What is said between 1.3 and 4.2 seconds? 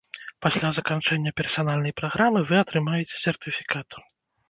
персанальнай праграмы вы атрымаеце сертыфікат.